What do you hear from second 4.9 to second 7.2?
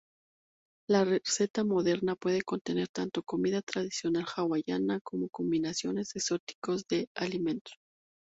como combinaciones exóticas de